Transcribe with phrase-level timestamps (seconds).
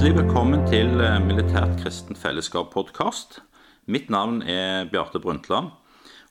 [0.00, 3.34] Hjertelig velkommen til eh, Militært kristent fellesskap-podkast.
[3.84, 5.66] Mitt navn er Bjarte Brundtland,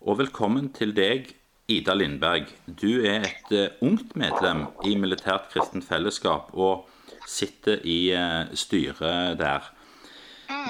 [0.02, 1.27] og velkommen til deg,
[1.70, 2.50] Ida Lindberg.
[2.66, 6.88] Du er et eh, ungt medlem i Militært kristent fellesskap og
[7.29, 9.70] sitter i eh, styret der.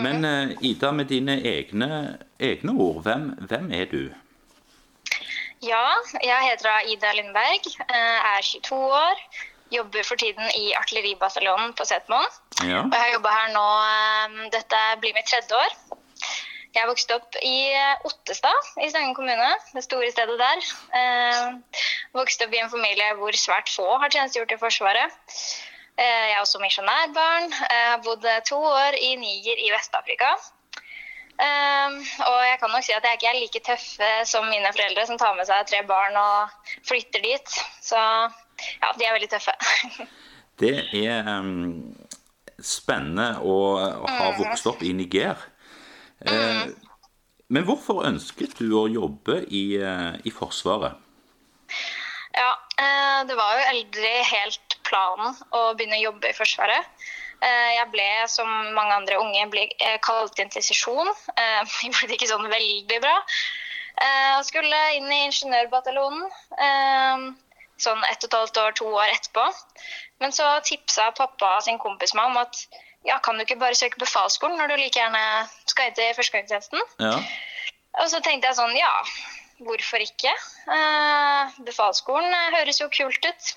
[0.04, 0.28] Men
[0.60, 4.10] Ida, med dine egne, egne ord, hvem, hvem er du?
[5.64, 5.86] Ja,
[6.20, 9.24] jeg heter Ida Lindberg, er 22 år,
[9.72, 12.40] jobber for tiden i artilleribataljonen på Setermoen.
[12.68, 12.84] Ja.
[12.84, 15.78] Og jeg har jobba her nå, eh, dette blir mitt tredje år.
[16.76, 20.62] Jeg vokste opp i eh, Ottestad i Stangen kommune, det store stedet der.
[21.00, 21.80] Eh,
[22.18, 25.18] vokste opp i en familie hvor svært få har tjenestegjort i Forsvaret.
[26.00, 27.50] Eh, jeg er også misjonærbarn.
[27.50, 30.36] Jeg har bodd to år i Niger i Vest-Afrika.
[31.40, 34.72] Eh, og jeg kan nok si at jeg ikke er like tøff eh, som mine
[34.76, 37.60] foreldre, som tar med seg tre barn og flytter dit.
[37.82, 39.56] Så ja, de er veldig tøffe.
[40.60, 41.96] Det er em,
[42.66, 43.56] spennende å
[44.08, 45.38] ha vokst opp i Niger.
[46.26, 46.68] Eh,
[47.50, 50.94] men hvorfor ønsket du å jobbe i, eh, i Forsvaret?
[52.34, 56.86] ja, eh, det var jo aldri helt planen å begynne å jobbe i Forsvaret.
[57.42, 59.68] Eh, jeg ble, som mange andre unge, ble
[60.04, 61.12] kalt inn til sesjon.
[61.36, 63.16] Eh, Jeg ble ikke sånn veldig bra.
[64.00, 66.26] Eh, Og skulle inn i ingeniørbataljonen
[67.84, 69.46] sånn ett og et halvt år, to år etterpå.
[70.24, 72.64] Men så tipsa pappa sin kompis meg om at
[73.08, 75.24] ja, kan du ikke bare søke befalsskolen når du like gjerne
[75.72, 76.82] skal til førstegangstjenesten?
[77.00, 77.16] Ja.
[78.04, 78.92] Og så tenkte jeg sånn, ja,
[79.66, 80.34] hvorfor ikke?
[80.76, 83.56] Eh, befalsskolen eh, høres jo kult ut.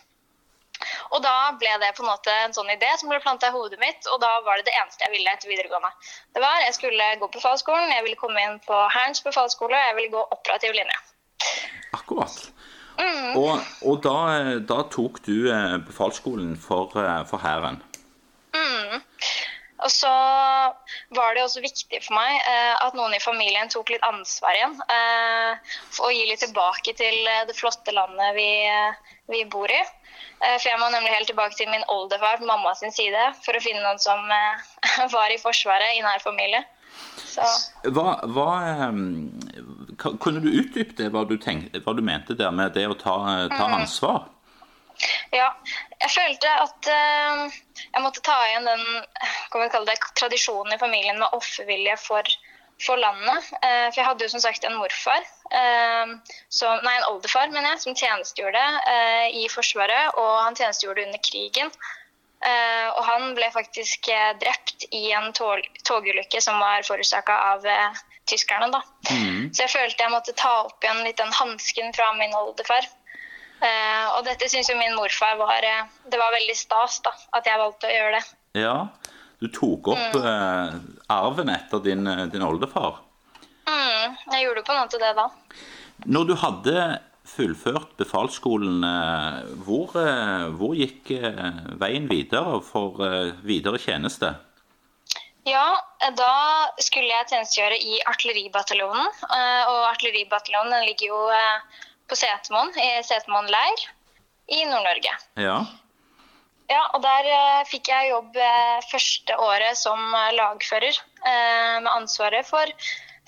[1.14, 3.78] Og da ble det på en måte en sånn idé som ble planta i hodet
[3.82, 5.92] mitt, og da var det det eneste jeg ville etter videregående.
[6.34, 9.90] Det var, Jeg skulle gå på befalsskolen, jeg ville komme inn på Hærens befalsskole, og
[9.90, 10.98] jeg ville gå operativ linje.
[11.92, 12.38] Akkurat.
[13.38, 13.56] Og,
[13.88, 17.80] og da, eh, da tok du eh, befalsskolen for, eh, for Hæren.
[19.82, 20.10] Og så
[21.16, 24.76] var det også viktig for meg eh, at noen i familien tok litt ansvar igjen.
[24.96, 27.18] Eh, for å gi litt tilbake til
[27.48, 28.50] det flotte landet vi,
[29.32, 29.80] vi bor i.
[29.82, 33.58] Eh, for jeg må nemlig helt tilbake til min oldefar på mamma sin side for
[33.58, 34.22] å finne noen som
[35.16, 36.62] var i Forsvaret i nær familie.
[37.26, 37.42] Så
[37.96, 38.50] Hva, hva
[40.02, 43.16] Kunne du utdype det, hva du, tenkte, hva du mente der med det å ta,
[43.52, 44.24] ta ansvar?
[45.32, 45.48] ja,
[46.02, 48.82] jeg følte at uh, jeg måtte ta igjen den
[49.86, 52.28] det, tradisjonen i familien med offervilje for,
[52.82, 53.48] for landet.
[53.62, 55.24] Uh, for jeg hadde jo som sagt en morfar,
[55.54, 58.62] uh, som, nei en oldefar mener jeg, som tjenestegjorde
[59.38, 61.74] i Forsvaret, og han tjenestegjorde under krigen.
[62.42, 64.08] Og han ble faktisk
[64.42, 67.68] drept i en tog, togulykke som var forårsaka av
[68.32, 68.72] tyskerne.
[68.72, 68.82] da.
[69.52, 72.88] Så jeg følte jeg måtte ta opp igjen litt den hansken fra min oldefar.
[73.62, 77.46] Eh, og dette syns jo min morfar var eh, Det var veldig stas da, at
[77.46, 78.24] jeg valgte å gjøre det.
[78.58, 78.76] Ja,
[79.42, 80.74] du tok opp eh,
[81.10, 83.00] arven etter din, eh, din oldefar.
[83.66, 85.24] Mm, jeg gjorde på en måte det da.
[86.06, 86.84] Når du hadde
[87.26, 89.96] fullført befalsskolen, eh, hvor,
[90.58, 91.10] hvor gikk
[91.82, 93.02] veien videre for
[93.46, 94.34] videre tjeneste?
[95.48, 95.82] Ja,
[96.14, 96.32] da
[96.78, 99.08] skulle jeg tjenestegjøre i artilleribataljonen.
[99.26, 103.86] eh, Og artilleribataljonen ligger jo eh, på Setermoen, i Setermoen leir
[104.54, 105.14] i Nord-Norge.
[105.42, 105.56] Ja.
[106.70, 108.38] Ja, og der eh, fikk jeg jobb
[108.90, 109.98] første året som
[110.38, 112.70] lagfører, med ansvaret for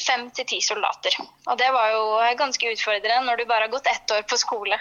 [0.02, 1.14] fem til ti soldater.
[1.46, 2.04] Og det var jo
[2.38, 4.78] ganske utfordrende når du bare har gått ett år på skole.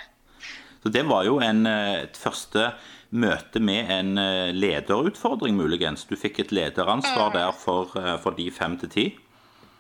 [0.83, 2.71] Så det var jo en, et første
[3.13, 6.05] møte med en eh, lederutfordring, muligens.
[6.09, 9.05] Du fikk et lederansvar der for, eh, for de fem til ti.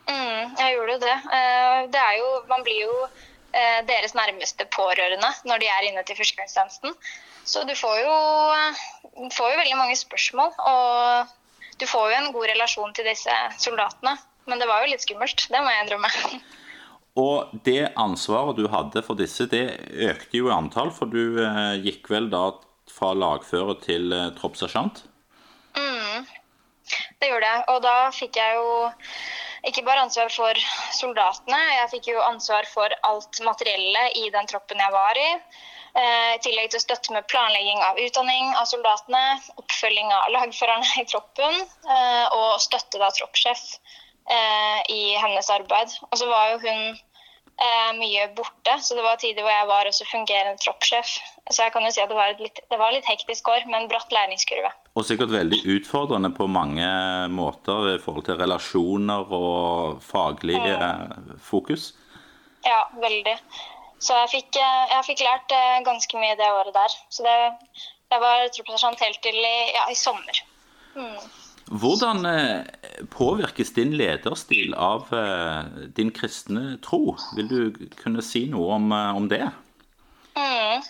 [0.07, 1.17] Mm, jeg gjorde jo det.
[1.37, 2.97] Eh, det er jo, man blir jo
[3.85, 6.95] deres nærmeste pårørende når de er inne til førstegangstjenesten.
[7.45, 8.15] Så du får jo,
[9.29, 11.29] får jo veldig mange spørsmål, og
[11.77, 14.15] du får jo en god relasjon til disse soldatene.
[14.49, 16.09] Men det var jo litt skummelt, det må jeg innrømme.
[17.21, 19.67] Og det ansvaret du hadde for disse, det
[20.01, 21.37] økte jo i antall, for du
[21.85, 22.47] gikk vel da
[22.93, 25.05] fra lagfører til eh, troppssersjant?
[27.23, 27.65] Det gjorde jeg.
[27.71, 28.71] Og da fikk jeg jo
[29.69, 30.59] ikke bare ansvar for
[30.91, 35.29] soldatene, jeg fikk jo ansvar for alt materiellet i den troppen jeg var i.
[35.93, 39.23] Eh, I tillegg til støtte med planlegging av utdanning av soldatene,
[39.61, 41.59] oppfølging av lagførerne i troppen,
[41.95, 43.63] eh, og støtte da troppssjef
[44.27, 45.95] eh, i hennes arbeid.
[46.09, 46.99] Og så var jo hun
[47.61, 51.15] eh, mye borte, så det var tider hvor jeg var også fungerende troppssjef.
[51.51, 53.81] Så jeg kan jo si at det var litt, det var litt hektisk år, med
[53.81, 54.71] en bratt læringskurve.
[54.95, 56.87] Og sikkert veldig utfordrende på mange
[57.33, 61.37] måter i forhold til relasjoner og faglig mm.
[61.41, 61.91] fokus.
[62.65, 63.37] Ja, veldig.
[64.03, 65.57] Så jeg fikk, eh, jeg fikk lært
[65.87, 66.97] ganske mye det året der.
[67.13, 67.37] Så det,
[68.11, 70.43] jeg var troppssersjant helt til i, ja, i sommer.
[70.93, 71.17] Mm.
[71.71, 72.65] Hvordan eh,
[73.11, 77.15] påvirkes din lederstil av eh, din kristne tro?
[77.37, 79.45] Vil du kunne si noe om, eh, om det?
[80.35, 80.83] Mm.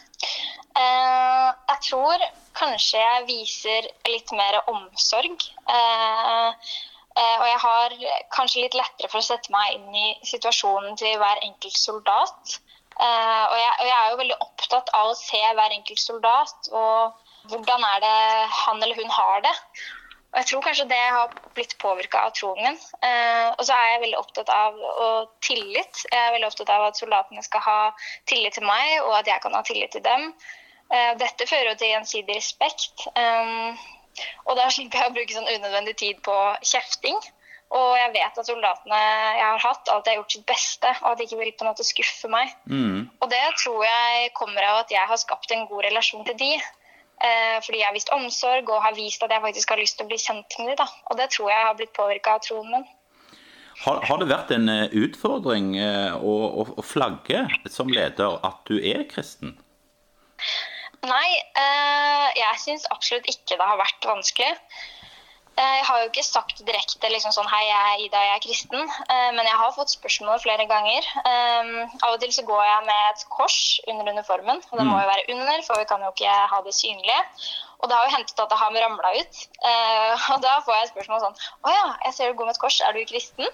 [0.74, 2.26] Eh, jeg tror
[2.58, 5.46] kanskje jeg viser litt mer omsorg.
[5.70, 7.98] Eh, eh, og jeg har
[8.34, 12.60] kanskje litt lettere for å sette meg inn i situasjonen til hver enkelt soldat.
[12.94, 17.16] og, jeg, og jeg er jo veldig opptatt av å se hver enkelt soldat og
[17.50, 18.18] hvordan er det
[18.54, 19.54] han eller hun har det.
[20.34, 22.78] Og jeg tror kanskje det har blitt påvirka av troen min.
[23.06, 26.02] Eh, og så er jeg veldig opptatt av og tillit.
[26.10, 27.78] Jeg er veldig opptatt av at soldatene skal ha
[28.30, 30.32] tillit til meg, og at jeg kan ha tillit til dem.
[30.90, 33.06] Eh, dette fører jo til gjensidig respekt.
[33.14, 33.86] Eh,
[34.48, 37.22] og da slipper jeg å bruke sånn unødvendig tid på kjefting.
[37.74, 39.00] Og jeg vet at soldatene
[39.38, 41.72] jeg har hatt, alltid har gjort sitt beste, og at de ikke vil på en
[41.72, 42.52] måte skuffe meg.
[42.70, 43.10] Mm.
[43.22, 46.52] Og det tror jeg kommer av at jeg har skapt en god relasjon til de.
[47.24, 50.04] Eh, fordi jeg har vist omsorg og har vist at jeg faktisk har lyst til
[50.04, 50.96] å bli kjent med dem.
[51.08, 52.84] Og det tror jeg har blitt påvirka av troen min.
[53.84, 56.34] Har, har, det vært en eh, utfordring eh, å,
[56.64, 59.56] å, å, flagge som leder at du er kristen?
[61.04, 61.30] Nei,
[62.40, 64.54] jeg syns absolutt ikke det har vært vanskelig.
[65.54, 68.42] Eh, jeg har jo ikke sagt direkte liksom sånn Hei, jeg er Ida, jeg er
[68.42, 68.88] kristen.
[69.06, 71.06] Eh, men jeg har fått spørsmål flere ganger.
[71.22, 73.58] Eh, av og til så går jeg med et kors
[73.92, 74.64] under uniformen.
[74.72, 75.02] Og det må mm.
[75.04, 77.20] jo være under, for vi kan jo ikke ha det synlige.
[77.84, 79.44] Og det har jo hentet at det har ramla ut.
[80.34, 82.80] Og da får jeg spørsmål sånn Å ja, jeg ser du går med et kors.
[82.82, 83.46] Er du kristen?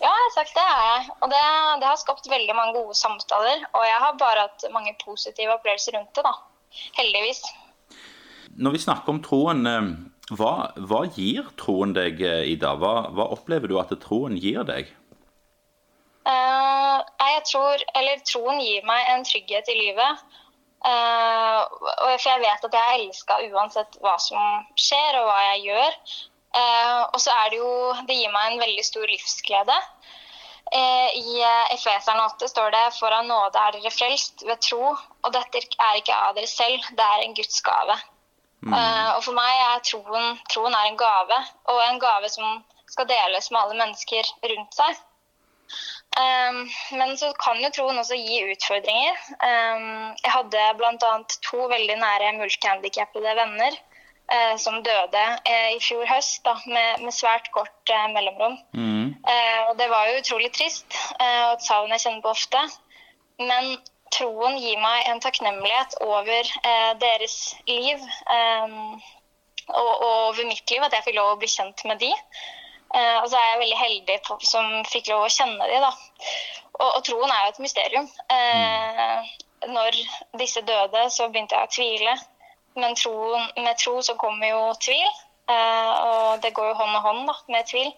[0.00, 1.14] Ja, jeg har sagt det er jeg.
[1.20, 1.44] Og det,
[1.82, 3.62] det har skapt veldig mange gode samtaler.
[3.70, 6.34] Og jeg har bare hatt mange positive opplevelser rundt det, da.
[6.98, 7.44] Heldigvis.
[8.56, 9.62] Når vi snakker om troen
[10.34, 12.74] hva, hva, gir troen deg, Ida?
[12.80, 14.90] Hva, hva, opplever du at troen gir deg?
[16.26, 20.24] Uh, jeg tror, eller Troen gir meg en trygghet i livet.
[20.82, 21.62] Uh,
[22.18, 26.00] for jeg vet at jeg er elska uansett hva som skjer og hva jeg gjør.
[26.56, 27.70] Uh, og så er det jo
[28.08, 29.78] Det gir meg en veldig stor livsglede.
[30.66, 31.36] I
[31.70, 36.00] Efeseren 8 står det for av nåde er dere frelst ved tro, og dette er
[36.00, 37.94] ikke av dere selv, det er en Guds gave.
[38.64, 38.72] Mm.
[38.72, 41.42] Uh, og for meg er troen, troen er en gave,
[41.72, 45.02] og en gave som skal deles med alle mennesker rundt seg.
[46.16, 46.62] Um,
[46.96, 49.18] men så kan jo troen også gi utfordringer.
[49.36, 51.10] Um, jeg hadde bl.a.
[51.44, 57.12] to veldig nære multihandikappede venner uh, som døde uh, i fjor høst da, med, med
[57.12, 58.56] svært kort mellomrom.
[58.72, 59.12] Mm.
[59.68, 62.62] og det var jo utrolig trist, og et savn jeg kjenner på ofte.
[63.38, 63.76] Men
[64.16, 68.02] troen gir meg en takknemlighet over eh, deres liv
[68.32, 68.76] eh,
[69.66, 72.12] og, over mitt liv, at jeg fikk lov å bli kjent med de.
[72.94, 75.92] Eh, og så er jeg veldig heldig på, som fikk lov å kjenne de, da.
[76.76, 78.08] Og, og troen er jo et mysterium.
[79.66, 79.96] Når
[80.38, 82.16] disse døde, så begynte jeg å tvile.
[82.76, 85.06] Men troen, med tro så kommer jo tvil.
[85.48, 87.88] Og det går jo hånd i hånd da, med tvil.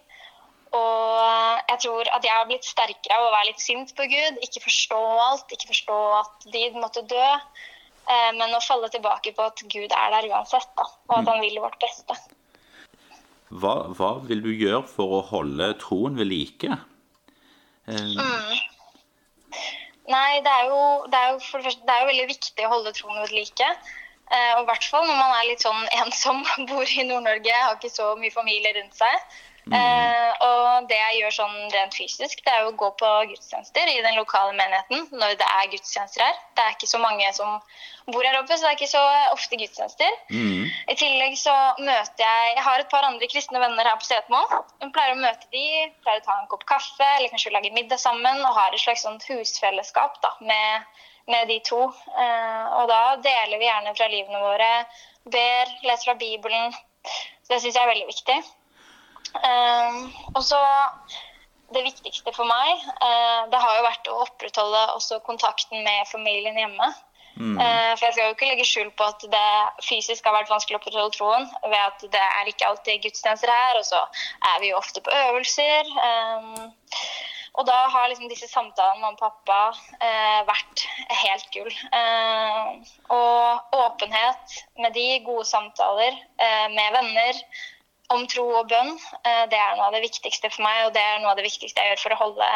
[0.77, 4.41] Og jeg tror at jeg har blitt sterkere av å være litt sint på Gud.
[4.45, 7.29] Ikke forstå alt, ikke forstå at de måtte dø.
[8.09, 11.41] Eh, men å falle tilbake på at Gud er der uansett, da, og at han
[11.43, 12.17] vil vårt beste.
[13.49, 16.79] Hva, hva vil du gjøre for å holde troen ved like?
[17.89, 18.17] Eh...
[18.17, 18.57] Mm.
[20.09, 22.65] Nei, det er, jo, det, er jo, for det, første, det er jo veldig viktig
[22.65, 23.67] å holde troen ved like.
[24.29, 27.77] Eh, og i hvert fall når man er litt sånn ensom, bor i Nord-Norge, har
[27.77, 29.37] ikke så mye familie rundt seg.
[29.69, 29.75] Mm.
[29.77, 33.91] Eh, og det jeg gjør sånn rent fysisk, det er jo å gå på gudstjenester
[33.91, 36.37] i den lokale menigheten når det er gudstjenester her.
[36.57, 37.59] Det er ikke så mange som
[38.09, 39.03] bor her oppe, så det er ikke så
[39.35, 40.15] ofte gudstjenester.
[40.33, 40.65] Mm.
[40.89, 44.65] I tillegg så møter jeg Jeg har et par andre kristne venner her på Setermoen.
[44.81, 45.65] Hun pleier å møte de,
[46.05, 49.05] pleier å ta en kopp kaffe eller kanskje lage middag sammen og har et slags
[49.05, 50.87] sånt husfellesskap da, med,
[51.29, 51.83] med de to.
[52.09, 54.71] Eh, og da deler vi gjerne fra livene våre,
[55.29, 56.73] ber, leser fra Bibelen.
[57.43, 58.39] Så det syns jeg er veldig viktig.
[59.35, 60.59] Um, og så
[61.73, 66.57] det viktigste for meg, uh, det har jo vært å opprettholde også kontakten med familien
[66.57, 66.89] hjemme.
[67.39, 67.55] Mm.
[67.55, 69.49] Uh, for jeg skal jo ikke legge skjul på at det
[69.85, 73.79] fysisk har vært vanskelig å opprettholde troen ved at det er ikke alltid gudstjenester her,
[73.79, 74.01] og så
[74.53, 75.93] er vi jo ofte på øvelser.
[76.01, 76.69] Um,
[77.59, 80.85] og da har liksom disse samtalene med pappa uh, vært
[81.21, 81.71] helt gull.
[83.13, 86.15] og åpenhet med de, gode samtaler
[86.71, 87.41] med venner
[88.13, 88.91] om tro og bønn.
[89.21, 91.47] Eh, det er noe av det viktigste for meg, og det er noe av det
[91.47, 92.49] viktigste jeg gjør for å holde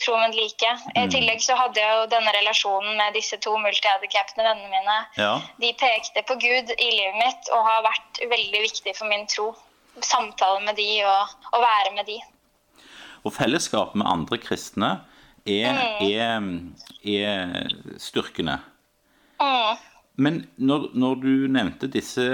[0.00, 0.70] troen like.
[0.94, 1.10] I mm.
[1.12, 4.98] tillegg så hadde jeg jo denne relasjonen med disse to multihandikappede vennene mine.
[5.20, 5.34] Ja.
[5.60, 9.52] De pekte på Gud i livet mitt og har vært veldig viktig for min tro.
[10.00, 12.16] Samtale med de og, og være med de.
[13.26, 14.94] Og fellesskap med andre kristne
[15.44, 16.00] er, mm.
[16.08, 16.48] er,
[17.04, 18.56] er styrkende.
[19.40, 19.76] Mm.
[20.20, 22.24] Men når, når, du nevnte disse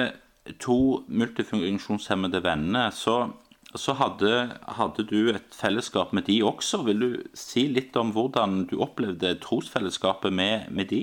[0.62, 3.30] to multifunksjonshemmede venner, så,
[3.74, 4.32] så hadde,
[4.78, 6.82] hadde, du et fellesskap med de også.
[6.86, 11.02] Vil du si litt om hvordan du opplevde trosfellesskapet med, med de?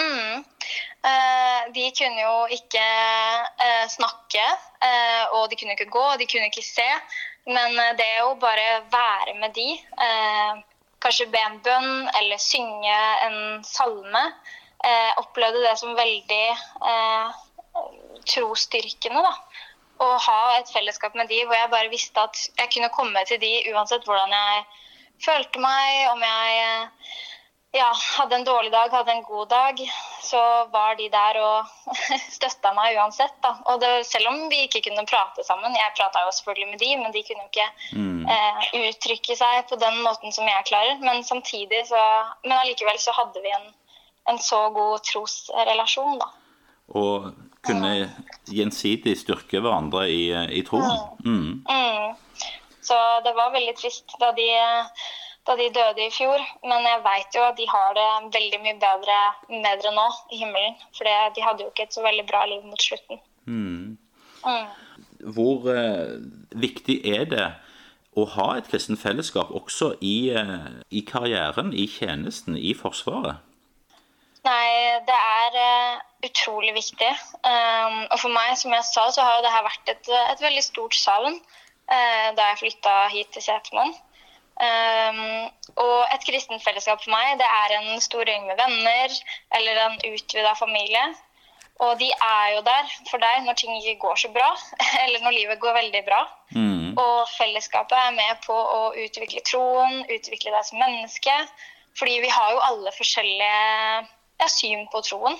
[0.00, 0.44] Mm.
[1.06, 2.86] Eh, de kunne jo ikke
[3.66, 4.44] eh, snakke,
[4.82, 6.88] eh, og de kunne ikke gå, og de kunne ikke se.
[7.46, 9.68] Men eh, det å bare være med de,
[10.06, 10.62] eh,
[11.02, 14.24] kanskje be en bønn eller synge en salme,
[14.82, 16.46] eh, opplevde det som veldig
[18.32, 19.22] trosstyrkende.
[19.22, 19.34] da.
[20.04, 23.40] Å ha et fellesskap med de hvor jeg bare visste at jeg kunne komme til
[23.40, 24.66] de uansett hvordan jeg
[25.24, 26.82] følte meg, om jeg
[27.76, 29.80] ja, hadde en dårlig dag, hadde en god dag,
[30.22, 30.40] så
[30.72, 31.90] var de der og
[32.36, 33.34] støtta meg uansett.
[33.44, 33.52] Da.
[33.70, 36.90] Og det, selv om vi ikke kunne prate sammen, jeg prata jo selvfølgelig med de,
[37.02, 37.68] men de kunne jo ikke
[37.98, 38.22] mm.
[38.36, 41.00] eh, uttrykke seg på den måten som jeg klarer.
[41.04, 42.02] Men samtidig så
[42.44, 43.68] Men allikevel så hadde vi en,
[44.30, 46.32] en så god trosrelasjon, da.
[46.96, 47.32] Og
[47.66, 47.92] kunne
[48.48, 50.96] gjensidig styrke hverandre i, i troen.
[51.24, 51.36] Mm.
[51.36, 51.60] Mm.
[51.68, 52.16] mm.
[52.86, 52.96] Så
[53.26, 54.46] det var veldig trist da de
[55.46, 56.42] da de døde i fjor.
[56.66, 59.18] Men jeg veit jo at de har det veldig mye bedre,
[59.50, 60.74] bedre nå i himmelen.
[60.96, 63.22] For de hadde jo ikke et så veldig bra liv mot slutten.
[63.46, 63.96] Mm.
[64.46, 64.66] Mm.
[65.36, 66.18] Hvor eh,
[66.66, 67.46] viktig er det
[68.16, 73.42] å ha et kristent fellesskap også i, eh, i, karrieren, i tjenesten, i Forsvaret?
[74.46, 74.70] Nei,
[75.08, 77.12] det er uh, utrolig viktig.
[77.42, 80.42] Um, og for meg, som jeg sa, så har jo det her vært et, et
[80.44, 83.94] veldig stort savn uh, da jeg flytta hit til Setermoen.
[84.56, 89.16] Um, og et kristent fellesskap for meg, det er en stor gjeng med venner
[89.58, 91.02] eller en utvida familie.
[91.84, 94.48] Og de er jo der for deg når ting ikke går så bra,
[95.04, 96.22] eller når livet går veldig bra.
[96.56, 96.94] Mm.
[96.96, 101.34] Og fellesskapet er med på å utvikle troen, utvikle deg som menneske.
[101.98, 104.06] Fordi vi har jo alle forskjellige
[104.40, 105.38] ja, syn på troen.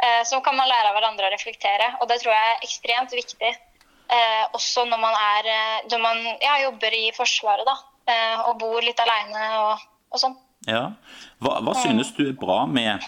[0.00, 1.92] Eh, så kan man lære av hverandre å reflektere.
[2.00, 3.52] Og det tror jeg er ekstremt viktig.
[4.10, 7.68] Eh, også når man, er, eh, når man ja, jobber i Forsvaret.
[7.68, 7.78] da
[8.10, 10.36] Eh, og bor litt aleine og, og, sånn.
[10.68, 10.90] Ja.
[11.42, 13.04] Hva, hva, synes du er bra med,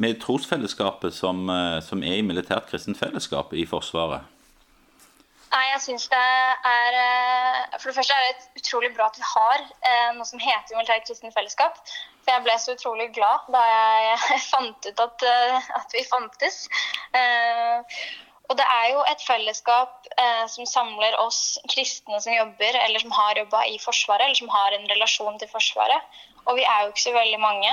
[0.00, 4.30] med trosfellesskapet som, eh, som, er i militært kristent fellesskap i Forsvaret?
[5.54, 6.18] Nei, jeg synes det
[6.66, 9.62] er eh, For det første er det utrolig bra at vi har
[10.16, 11.78] noe som heter militært kristent fellesskap.
[12.24, 15.24] For jeg ble så utrolig glad da jeg fant ut at,
[15.80, 16.64] at vi fantes.
[18.50, 23.14] Og det er jo et fellesskap eh, som samler oss kristne som jobber, eller som
[23.16, 26.18] har jobba i Forsvaret, eller som har en relasjon til Forsvaret.
[26.44, 27.72] Og vi er jo ikke så veldig mange.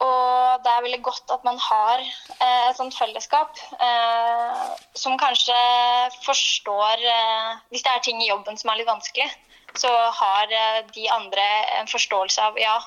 [0.00, 4.62] Og det er veldig godt at man har eh, et sånt fellesskap eh,
[4.96, 5.58] som kanskje
[6.24, 9.28] forstår eh, Hvis det er ting i jobben som er litt vanskelig,
[9.78, 11.46] så har eh, de andre
[11.78, 12.78] en forståelse av ja,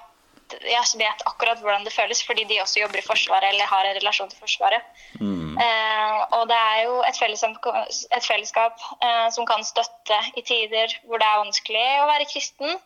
[0.52, 3.96] jeg vet akkurat hvordan det føles, fordi de også jobber i Forsvaret eller har en
[3.98, 4.82] relasjon til Forsvaret.
[5.20, 5.58] Mm.
[5.58, 7.22] Eh, og det er jo et
[8.18, 12.78] et fellesskap eh, som kan støtte i tider hvor det er vanskelig å være kristen,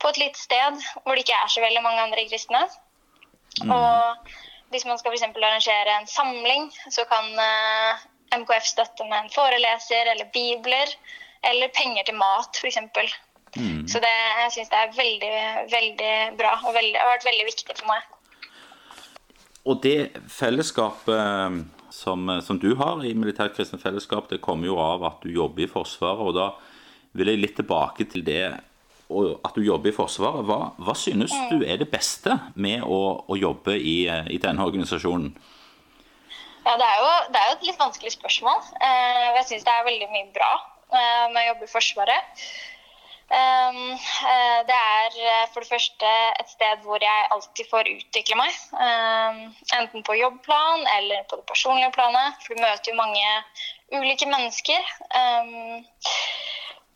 [0.00, 2.66] på et lite sted hvor det ikke er så veldig mange andre kristne.
[3.62, 3.70] Mm.
[3.70, 4.32] Og
[4.74, 5.22] hvis man skal f.eks.
[5.22, 8.04] arrangere en samling, så kan eh,
[8.36, 10.92] MKF støtte med en foreleser eller bibler,
[11.46, 12.78] eller penger til mat, f.eks.
[13.56, 13.86] Mm.
[13.88, 15.32] Så det, jeg syns det er veldig,
[15.72, 18.12] veldig bra og veldig, har vært veldig viktig for meg.
[19.66, 19.98] Og det
[20.30, 25.32] fellesskapet som, som du har i Militært kristent fellesskap, det kommer jo av at du
[25.34, 26.22] jobber i Forsvaret.
[26.22, 26.50] og da
[27.16, 28.42] vil jeg litt tilbake til det
[29.46, 30.44] at du jobber i Forsvaret.
[30.46, 31.50] Hva, hva synes mm.
[31.52, 35.30] du er det beste med å, å jobbe i, i, denne organisasjonen?
[36.66, 38.64] Ja, Det er jo, det er jo et litt vanskelig spørsmål.
[38.82, 40.50] Eh, jeg syns det er veldig mye bra
[40.90, 42.42] eh, med å jobbe i Forsvaret.
[43.26, 48.38] Um, uh, det er uh, for det første et sted hvor jeg alltid får utvikle
[48.38, 48.60] meg.
[48.78, 49.40] Um,
[49.80, 52.38] enten på jobbplan eller på det personlige planet.
[52.44, 53.26] For du møter jo mange
[53.98, 54.82] ulike mennesker.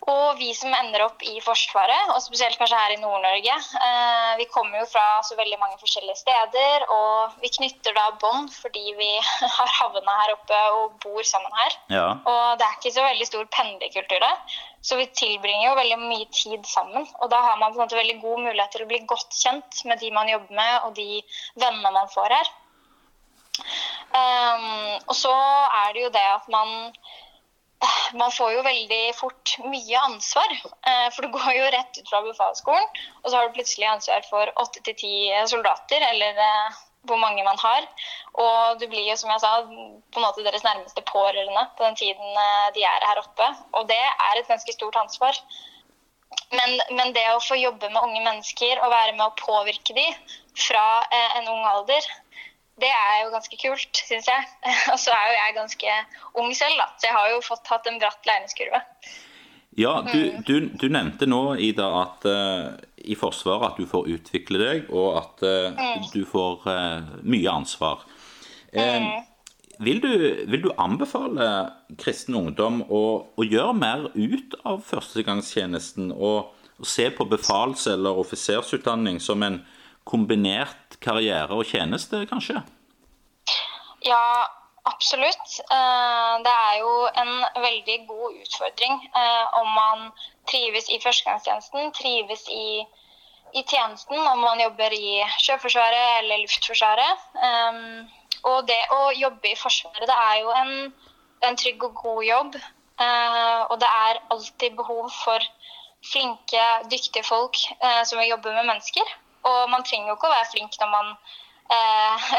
[0.08, 4.46] Og vi som ender opp i Forsvaret, og spesielt kanskje her i Nord-Norge, eh, vi
[4.48, 9.10] kommer jo fra så veldig mange forskjellige steder, og vi knytter da bånd fordi vi
[9.58, 11.76] har havna her oppe og bor sammen her.
[11.92, 12.06] Ja.
[12.16, 16.30] Og det er ikke så veldig stor pendlerkultur der, så vi tilbringer jo veldig mye
[16.32, 17.04] tid sammen.
[17.20, 19.84] Og da har man på en måte veldig god mulighet til å bli godt kjent
[19.84, 21.20] med de man jobber med, og de
[21.60, 22.52] vennene man får her.
[24.10, 25.32] Um, og så
[25.84, 26.94] er det jo det at man
[28.20, 30.52] man får jo veldig fort mye ansvar.
[30.90, 32.86] Eh, for du går jo rett ut fra befalsskolen,
[33.22, 35.14] og så har du plutselig ansvar for åtte til ti
[35.50, 37.88] soldater, eller eh, hvor mange man har.
[38.44, 41.98] Og du blir jo, som jeg sa, på en måte deres nærmeste pårørende på den
[42.02, 43.50] tiden eh, de er her oppe.
[43.72, 45.38] Og det er et ganske stort ansvar.
[46.50, 50.14] Men, men det å få jobbe med unge mennesker og være med å påvirke dem
[50.58, 52.06] fra en ung alder,
[52.82, 54.46] det er jo ganske kult, syns jeg.
[54.92, 55.96] Og så er jo jeg ganske
[56.42, 56.88] ung selv, da.
[56.96, 58.82] Så jeg har jo fått hatt en bratt læringskurve.
[59.78, 62.72] Ja, du, du, du nevnte nå, Ida, at uh,
[63.06, 66.08] i Forsvaret at du får utvikle deg, og at uh, mm.
[66.12, 68.02] du får uh, mye ansvar.
[68.74, 69.06] Mm.
[69.80, 70.10] Vil, du,
[70.50, 71.46] vil, du, anbefale
[71.98, 73.02] kristen ungdom å,
[73.34, 76.10] å gjøre mer ut av førstegangstjenesten?
[76.12, 79.62] Og, og se på befals- eller offisersutdanning som en
[80.10, 82.60] kombinert karriere og tjeneste, kanskje?
[84.04, 84.46] Ja,
[84.84, 85.60] absolutt.
[85.60, 90.10] Eh, det er jo en veldig god utfordring eh, om man
[90.50, 92.80] trives i førstegangstjenesten, trives i,
[93.52, 97.28] i, tjenesten, om man jobber i Sjøforsvaret eller Luftforsvaret.
[97.48, 97.80] Eh,
[98.50, 100.76] og det å jobbe i Forsvaret, det er jo en,
[101.44, 102.54] en trygg og god jobb.
[103.00, 105.44] Og det er alltid behov for
[106.04, 109.12] flinke, dyktige folk som vil jobbe med mennesker.
[109.48, 111.14] Og man trenger jo ikke å være flink når man
[111.72, 112.30] eh,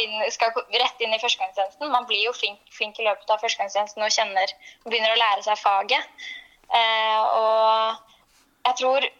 [0.04, 1.92] inn, skal rett inn i førstegangstjenesten.
[1.92, 4.54] Man blir jo flink, flink i løpet av førstegangstjenesten og kjenner,
[4.86, 6.28] begynner å lære seg faget.
[6.72, 9.10] Eh, og jeg tror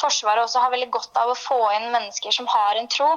[0.00, 3.08] Forsvaret også har veldig godt av å få inn mennesker som har en tro.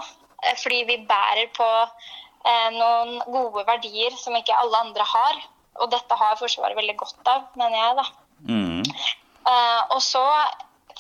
[0.41, 5.41] Eh, fordi vi bærer på eh, noen gode verdier som ikke alle andre har.
[5.83, 7.97] Og dette har Forsvaret veldig godt av, mener jeg.
[8.01, 8.07] da.
[8.49, 8.81] Mm.
[9.93, 10.23] Og så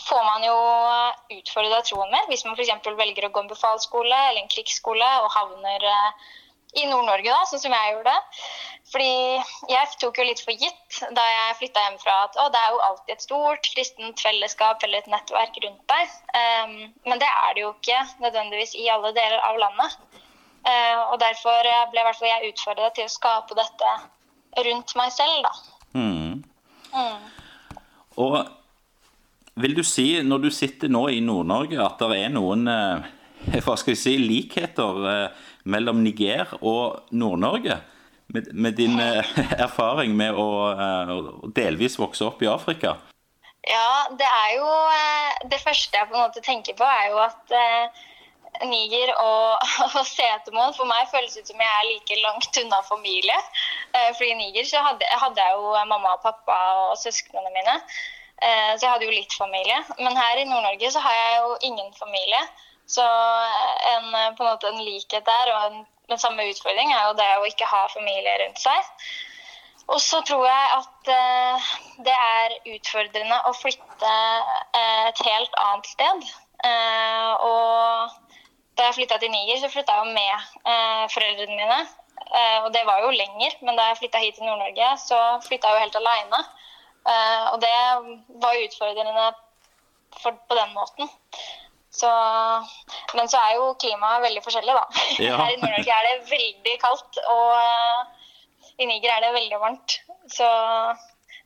[0.07, 0.55] får man jo
[1.39, 2.29] utfordra troen mer.
[2.29, 2.87] hvis man f.eks.
[2.97, 6.23] velger å gå en befalsskole eller en krigsskole og havner eh,
[6.81, 8.13] i Nord-Norge, da, sånn som jeg gjorde.
[8.93, 9.11] Fordi
[9.71, 12.81] jeg tok jo litt for gitt da jeg flytta hjemmefra at å, det er jo
[12.87, 16.17] alltid et stort kristent fellesskap eller et nettverk rundt deg.
[16.33, 16.73] Um,
[17.09, 19.97] men det er det jo ikke nødvendigvis i alle deler av landet.
[20.63, 23.93] Uh, og derfor ble i hvert fall jeg utfordra til å skape dette
[24.67, 25.53] rundt meg selv, da.
[25.93, 26.43] Mm.
[26.93, 27.25] Mm.
[28.21, 28.37] Og
[29.55, 33.09] vil du si, når du sitter nå i Nord-Norge, at det er noen eh,
[33.65, 37.81] hva skal jeg si, likheter eh, mellom Niger og Nord-Norge?
[38.33, 40.47] Med, med, din eh, erfaring med å,
[41.53, 42.97] delvis vokse opp i Afrika?
[43.63, 44.71] Ja, det er jo
[45.47, 47.53] Det første jeg på en måte tenker på, er jo at
[48.67, 49.61] Niger og,
[49.99, 53.37] og Setermoen for meg føles ut som jeg er like langt unna familie.
[53.93, 56.57] Fordi i Niger så hadde, hadde jeg jo mamma og pappa
[56.89, 57.77] og søsknene mine.
[58.43, 59.79] Eh, så jeg hadde jo litt familie.
[59.99, 62.41] Men her i Nord-Norge så har jeg jo ingen familie.
[62.85, 63.03] Så
[63.93, 67.29] en, på en måte en likhet der og en, den samme utfordring er jo det
[67.37, 68.89] å ikke ha familie rundt seg.
[69.91, 71.71] Og så tror jeg at eh,
[72.07, 74.11] det er utfordrende å flytte
[74.79, 76.29] eh, et helt annet sted.
[76.63, 78.13] Eh, og
[78.77, 80.31] da jeg flytta til Niger, så flytta jeg jo med
[80.71, 81.79] eh, foreldrene mine.
[82.23, 85.69] Eh, og det var jo lenger, men da jeg flytta hit til Nord-Norge, så flytta
[85.69, 86.43] jeg jo helt aleine.
[87.03, 87.73] Uh, og det
[88.43, 89.27] var utfordrende
[90.21, 91.11] for, på den måten.
[91.93, 92.09] Så,
[93.13, 94.85] men så er jo klimaet veldig forskjellig, da.
[95.27, 95.37] Ja.
[95.41, 98.31] Her i Nord-Norge er det veldig kaldt, og uh,
[98.79, 99.99] i Niger er det veldig varmt.
[100.31, 100.47] Så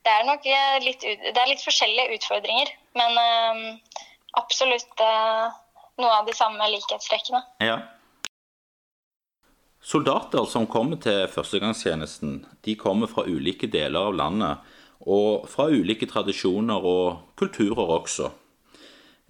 [0.05, 0.45] det er nok
[0.85, 2.71] litt, det er litt forskjellige utfordringer.
[2.95, 3.17] Men
[4.39, 7.41] absolutt noe av de samme likhetstrekkene.
[7.65, 7.81] Ja.
[9.87, 14.73] Soldater som kommer til førstegangstjenesten, de kommer fra ulike deler av landet
[15.07, 18.31] og fra ulike tradisjoner og kulturer også.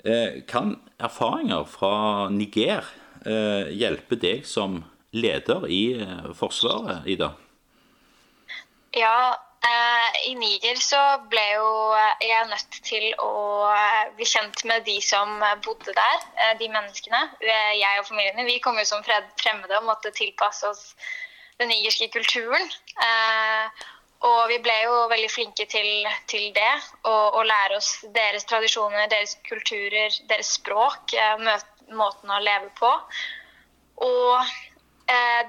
[0.05, 2.85] Eh, kan erfaringer fra Niger
[3.25, 7.33] eh, hjelpe deg som leder i eh, Forsvaret, Ida?
[8.97, 9.35] Ja,
[10.29, 11.69] i Niger så ble jo
[12.23, 13.31] jeg nødt til å
[14.15, 16.23] bli kjent med de som bodde der,
[16.61, 17.19] de menneskene.
[17.41, 20.85] Jeg og familien vi kom jo som fremmede og måtte tilpasse oss
[21.59, 22.71] den nigerske kulturen.
[24.25, 26.71] Og vi ble jo veldig flinke til, til det.
[27.05, 31.13] Å lære oss deres tradisjoner, deres kulturer, deres språk.
[31.43, 32.89] Møt, måten å leve på.
[34.07, 34.33] Og
[35.09, 35.43] eh,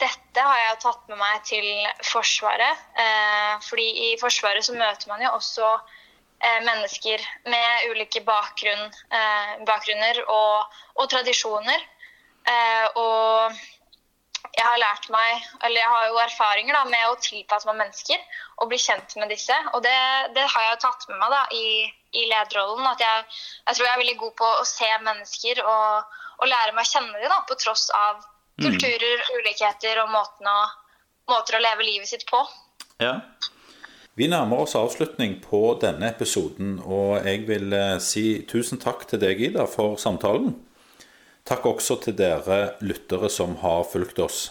[0.00, 1.66] dette har jeg jo tatt med meg til
[2.06, 2.86] Forsvaret.
[2.98, 9.52] Eh, fordi i Forsvaret så møter man jo også eh, mennesker med ulike bakgrunn, eh,
[9.68, 11.86] bakgrunner og, og tradisjoner.
[12.42, 13.62] Eh, og
[14.50, 18.40] jeg har lært meg, eller jeg har jo erfaringer da, med å tilpasse meg mennesker
[18.60, 19.56] og bli kjent med disse.
[19.72, 19.94] Og det,
[20.36, 21.68] det har jeg jo tatt med meg da, i,
[22.18, 22.88] i lederrollen.
[22.90, 23.24] At jeg,
[23.62, 26.90] jeg, tror jeg er veldig god på å se mennesker og, og lære meg å
[26.90, 28.66] kjenne dem da, på tross av mm.
[28.66, 30.58] kulturer, ulikheter og å,
[31.32, 32.42] måter å leve livet sitt på.
[33.02, 33.20] Ja.
[34.18, 39.22] Vi nærmer oss avslutning på denne episoden, og jeg vil eh, si tusen takk til
[39.22, 40.52] deg, Ida, for samtalen.
[41.42, 44.44] Takk også til dere lyttere som har fulgt oss.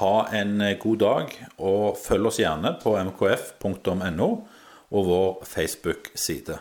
[0.00, 4.30] Ha en god dag, og følg oss gjerne på mkf.no
[4.86, 6.60] og vår Facebook-side.